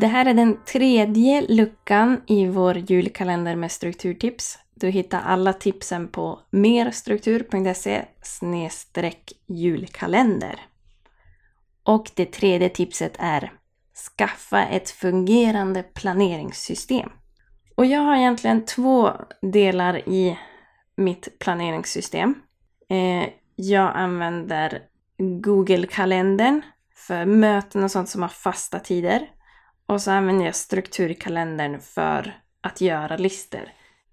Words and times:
Det 0.00 0.06
här 0.06 0.26
är 0.26 0.34
den 0.34 0.64
tredje 0.64 1.46
luckan 1.48 2.20
i 2.26 2.46
vår 2.46 2.76
julkalender 2.76 3.56
med 3.56 3.72
strukturtips. 3.72 4.58
Du 4.74 4.88
hittar 4.88 5.20
alla 5.20 5.52
tipsen 5.52 6.08
på 6.08 6.40
merstruktur.se 6.50 8.04
julkalender. 9.46 10.60
Och 11.82 12.10
det 12.14 12.32
tredje 12.32 12.68
tipset 12.68 13.12
är 13.18 13.52
Skaffa 14.16 14.66
ett 14.66 14.90
fungerande 14.90 15.82
planeringssystem. 15.82 17.10
Och 17.76 17.86
jag 17.86 18.00
har 18.00 18.16
egentligen 18.16 18.64
två 18.64 19.12
delar 19.52 20.08
i 20.08 20.38
mitt 20.96 21.38
planeringssystem. 21.38 22.34
Eh, 22.90 23.28
jag 23.56 23.96
använder 23.96 24.82
Google-kalendern 25.18 26.62
för 26.96 27.24
möten 27.24 27.84
och 27.84 27.90
sånt 27.90 28.08
som 28.08 28.22
har 28.22 28.28
fasta 28.28 28.78
tider. 28.78 29.28
Och 29.88 30.02
så 30.02 30.10
använder 30.10 30.44
jag 30.44 30.54
strukturkalendern 30.54 31.80
för 31.80 32.40
att 32.60 32.80
göra 32.80 33.16
listor. 33.16 33.68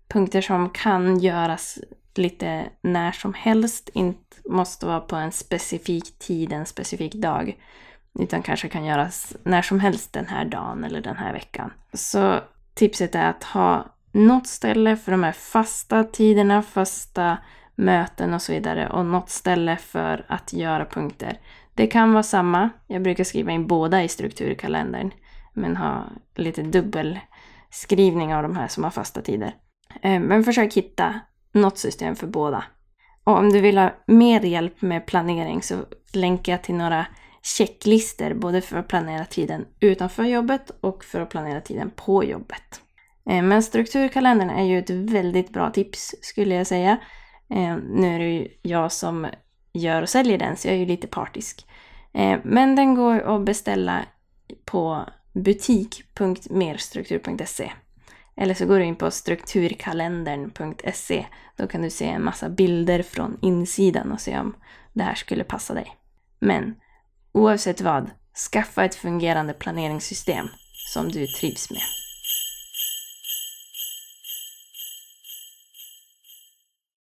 Punkter 0.07 0.41
som 0.41 0.69
kan 0.69 1.19
göras 1.19 1.79
lite 2.15 2.65
när 2.81 3.11
som 3.11 3.33
helst, 3.33 3.89
inte 3.93 4.37
måste 4.49 4.85
vara 4.85 4.99
på 4.99 5.15
en 5.15 5.31
specifik 5.31 6.19
tid, 6.19 6.53
en 6.53 6.65
specifik 6.65 7.13
dag. 7.13 7.57
Utan 8.19 8.43
kanske 8.43 8.69
kan 8.69 8.85
göras 8.85 9.35
när 9.43 9.61
som 9.61 9.79
helst 9.79 10.13
den 10.13 10.27
här 10.27 10.45
dagen 10.45 10.83
eller 10.83 11.01
den 11.01 11.17
här 11.17 11.33
veckan. 11.33 11.73
Så 11.93 12.39
tipset 12.73 13.15
är 13.15 13.29
att 13.29 13.43
ha 13.43 13.85
något 14.11 14.47
ställe 14.47 14.97
för 14.97 15.11
de 15.11 15.23
här 15.23 15.31
fasta 15.31 16.03
tiderna, 16.03 16.61
fasta 16.61 17.37
möten 17.75 18.33
och 18.33 18.41
så 18.41 18.51
vidare 18.51 18.89
och 18.89 19.05
något 19.05 19.29
ställe 19.29 19.77
för 19.77 20.25
att 20.27 20.53
göra 20.53 20.85
punkter. 20.85 21.39
Det 21.73 21.87
kan 21.87 22.13
vara 22.13 22.23
samma. 22.23 22.69
Jag 22.87 23.01
brukar 23.01 23.23
skriva 23.23 23.51
in 23.51 23.67
båda 23.67 24.03
i 24.03 24.07
strukturkalendern 24.07 25.11
men 25.55 25.77
ha 25.77 26.05
lite 26.35 26.61
dubbelskrivning 26.61 28.35
av 28.35 28.43
de 28.43 28.55
här 28.55 28.67
som 28.67 28.83
har 28.83 28.91
fasta 28.91 29.21
tider. 29.21 29.55
Eh, 30.01 30.19
men 30.19 30.43
försök 30.43 30.73
hitta 30.73 31.19
något 31.51 31.77
system 31.77 32.15
för 32.15 32.27
båda. 32.27 32.63
Och 33.23 33.37
om 33.37 33.49
du 33.49 33.61
vill 33.61 33.77
ha 33.77 33.95
mer 34.07 34.41
hjälp 34.41 34.81
med 34.81 35.05
planering 35.05 35.61
så 35.61 35.75
länkar 36.13 36.51
jag 36.51 36.63
till 36.63 36.75
några 36.75 37.05
checklister 37.41 38.33
både 38.33 38.61
för 38.61 38.77
att 38.77 38.87
planera 38.87 39.25
tiden 39.25 39.65
utanför 39.79 40.23
jobbet 40.23 40.71
och 40.81 41.03
för 41.03 41.21
att 41.21 41.29
planera 41.29 41.61
tiden 41.61 41.91
på 41.95 42.23
jobbet. 42.23 42.81
Eh, 43.29 43.43
men 43.43 43.63
strukturkalendern 43.63 44.49
är 44.49 44.63
ju 44.63 44.79
ett 44.79 44.89
väldigt 44.89 45.49
bra 45.49 45.69
tips 45.69 46.15
skulle 46.21 46.55
jag 46.55 46.67
säga. 46.67 46.97
Eh, 47.49 47.77
nu 47.77 48.15
är 48.15 48.19
det 48.19 48.29
ju 48.29 48.47
jag 48.61 48.91
som 48.91 49.27
gör 49.73 50.01
och 50.01 50.09
säljer 50.09 50.37
den 50.37 50.57
så 50.57 50.67
jag 50.67 50.75
är 50.75 50.79
ju 50.79 50.85
lite 50.85 51.07
partisk. 51.07 51.67
Men 52.43 52.75
den 52.75 52.95
går 52.95 53.19
att 53.19 53.45
beställa 53.45 54.05
på 54.65 55.05
butik.merstruktur.se 55.35 57.71
eller 58.37 58.53
så 58.53 58.65
går 58.65 58.79
du 58.79 58.85
in 58.85 58.95
på 58.95 59.11
strukturkalendern.se. 59.11 61.25
Då 61.55 61.67
kan 61.67 61.81
du 61.81 61.89
se 61.89 62.05
en 62.05 62.23
massa 62.23 62.49
bilder 62.49 63.03
från 63.03 63.37
insidan 63.41 64.11
och 64.11 64.21
se 64.21 64.39
om 64.39 64.55
det 64.93 65.03
här 65.03 65.15
skulle 65.15 65.43
passa 65.43 65.73
dig. 65.73 65.95
Men 66.39 66.75
oavsett 67.31 67.81
vad, 67.81 68.09
skaffa 68.51 68.85
ett 68.85 68.95
fungerande 68.95 69.53
planeringssystem 69.53 70.47
som 70.93 71.11
du 71.11 71.27
trivs 71.27 71.71
med. 71.71 71.81